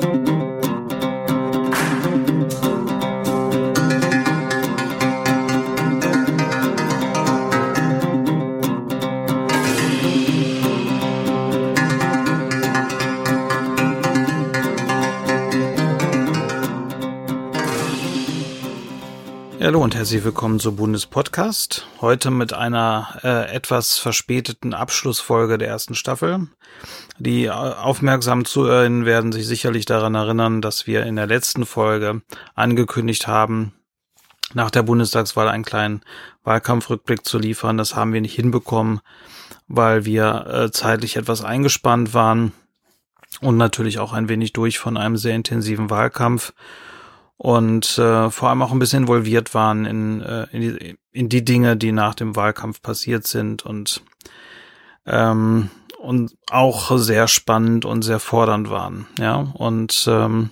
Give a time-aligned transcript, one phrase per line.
[0.00, 0.33] Thank you.
[19.64, 21.86] Hallo und herzlich willkommen zu Bundespodcast.
[22.02, 26.48] Heute mit einer äh, etwas verspäteten Abschlussfolge der ersten Staffel.
[27.18, 32.20] Die äh, aufmerksam Zuhörerinnen werden sich sicherlich daran erinnern, dass wir in der letzten Folge
[32.54, 33.72] angekündigt haben,
[34.52, 36.02] nach der Bundestagswahl einen kleinen
[36.42, 37.78] Wahlkampfrückblick zu liefern.
[37.78, 39.00] Das haben wir nicht hinbekommen,
[39.66, 42.52] weil wir äh, zeitlich etwas eingespannt waren
[43.40, 46.52] und natürlich auch ein wenig durch von einem sehr intensiven Wahlkampf
[47.36, 51.44] und äh, vor allem auch ein bisschen involviert waren in, äh, in, die, in die
[51.44, 54.02] Dinge, die nach dem Wahlkampf passiert sind und
[55.06, 59.36] ähm, und auch sehr spannend und sehr fordernd waren, ja.
[59.54, 60.50] Und ähm,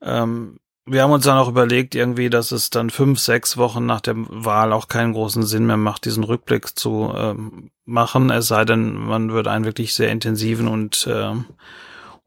[0.00, 4.00] ähm, wir haben uns dann auch überlegt irgendwie, dass es dann fünf, sechs Wochen nach
[4.00, 8.64] der Wahl auch keinen großen Sinn mehr macht, diesen Rückblick zu ähm, machen, es sei
[8.64, 11.34] denn, man würde einen wirklich sehr intensiven und äh,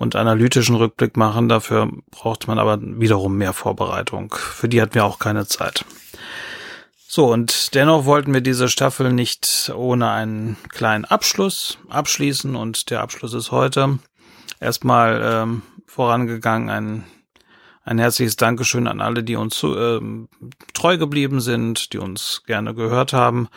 [0.00, 1.50] und analytischen Rückblick machen.
[1.50, 4.34] Dafür braucht man aber wiederum mehr Vorbereitung.
[4.34, 5.84] Für die hatten wir auch keine Zeit.
[7.06, 13.02] So, und dennoch wollten wir diese Staffel nicht ohne einen kleinen Abschluss abschließen und der
[13.02, 13.98] Abschluss ist heute
[14.58, 16.70] erstmal ähm, vorangegangen.
[16.70, 17.04] Ein,
[17.84, 20.28] ein herzliches Dankeschön an alle, die uns zu, ähm,
[20.72, 23.48] treu geblieben sind, die uns gerne gehört haben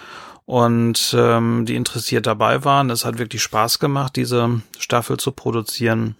[0.43, 2.89] und ähm, die interessiert dabei waren.
[2.89, 6.17] Es hat wirklich Spaß gemacht, diese Staffel zu produzieren.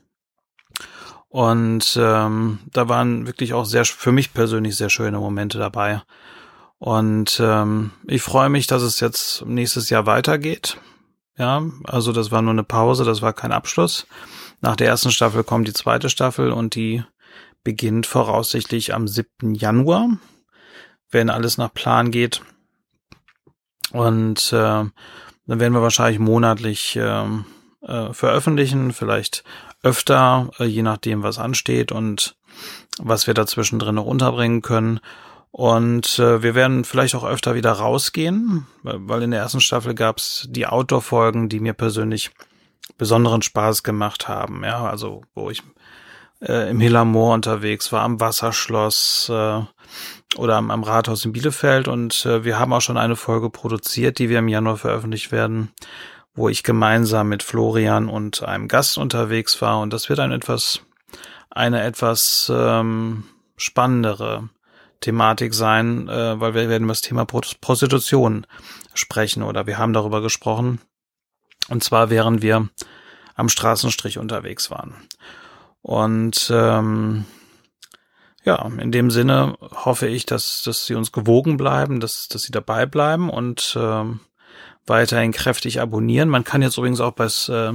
[1.33, 6.03] Und ähm, da waren wirklich auch sehr, für mich persönlich sehr schöne Momente dabei.
[6.77, 10.77] Und ähm, ich freue mich, dass es jetzt nächstes Jahr weitergeht.
[11.35, 14.05] Ja, also das war nur eine Pause, das war kein Abschluss.
[14.61, 17.03] Nach der ersten Staffel kommt die zweite Staffel und die
[17.63, 19.55] beginnt voraussichtlich am 7.
[19.55, 20.09] Januar,
[21.09, 22.43] wenn alles nach Plan geht.
[23.91, 24.91] Und äh, dann
[25.47, 27.25] werden wir wahrscheinlich monatlich äh,
[27.83, 29.43] äh, veröffentlichen, vielleicht
[29.81, 32.35] öfter, äh, je nachdem, was ansteht und
[32.99, 34.99] was wir dazwischen drin noch unterbringen können.
[35.51, 40.17] Und äh, wir werden vielleicht auch öfter wieder rausgehen, weil in der ersten Staffel gab
[40.17, 42.31] es die Outdoor-Folgen, die mir persönlich
[42.97, 44.63] besonderen Spaß gemacht haben.
[44.63, 45.61] Ja, also wo ich
[46.41, 49.61] äh, im Hillermoor unterwegs war, am Wasserschloss äh,
[50.37, 51.87] oder am, am Rathaus in Bielefeld.
[51.87, 55.71] Und äh, wir haben auch schon eine Folge produziert, die wir im Januar veröffentlicht werden,
[56.35, 59.79] wo ich gemeinsam mit Florian und einem Gast unterwegs war.
[59.81, 60.81] Und das wird ein etwas,
[61.49, 64.49] eine etwas ähm, spannendere
[64.99, 68.47] Thematik sein, äh, weil wir werden über das Thema Prostitution
[68.93, 70.79] sprechen oder wir haben darüber gesprochen.
[71.69, 72.69] Und zwar während wir
[73.35, 74.95] am Straßenstrich unterwegs waren.
[75.81, 77.25] Und ähm,
[78.43, 82.51] ja, in dem Sinne hoffe ich, dass, dass sie uns gewogen bleiben, dass, dass sie
[82.51, 84.19] dabei bleiben und ähm,
[84.85, 86.29] weiterhin kräftig abonnieren.
[86.29, 87.73] Man kann jetzt übrigens auch bei, äh,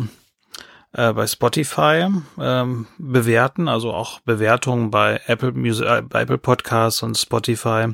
[0.92, 2.08] äh, bei Spotify
[2.38, 7.88] ähm, bewerten, also auch Bewertungen bei Apple Music, äh, bei Apple Podcasts und Spotify.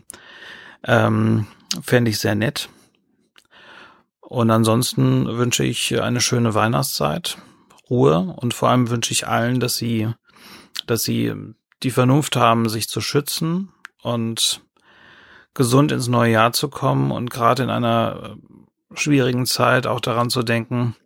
[0.85, 1.47] Ähm,
[1.83, 2.69] Fände ich sehr nett.
[4.21, 7.39] Und ansonsten wünsche ich eine schöne Weihnachtszeit,
[7.91, 10.09] Ruhe und vor allem wünsche ich allen, dass sie,
[10.87, 11.35] dass sie
[11.83, 13.71] die Vernunft haben, sich zu schützen
[14.03, 14.63] und
[15.53, 18.37] gesund ins neue Jahr zu kommen und gerade in einer
[18.97, 20.97] schwierigen Zeit auch daran zu denken,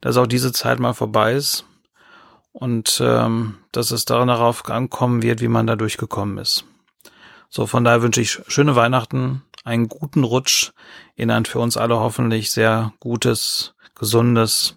[0.00, 1.64] dass auch diese Zeit mal vorbei ist
[2.52, 6.64] und ähm, dass es darauf ankommen wird, wie man da durchgekommen ist.
[7.48, 10.72] So, von daher wünsche ich schöne Weihnachten, einen guten Rutsch
[11.16, 14.76] in ein für uns alle hoffentlich sehr gutes, gesundes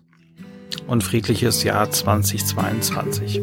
[0.88, 3.42] und friedliches Jahr 2022.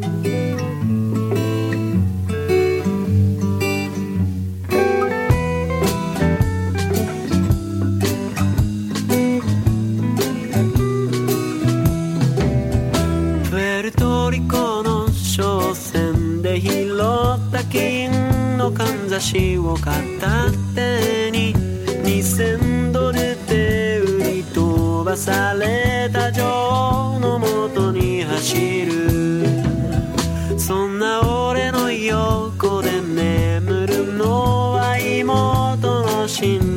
[18.63, 30.61] のかんざしを片手に2000ドルで売り飛ばされた女王のもとに走る。
[30.61, 36.72] そんな俺の横で眠るのは妹の心